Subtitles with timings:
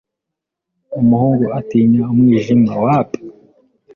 [0.99, 2.71] Umuhungu atinya umwijima.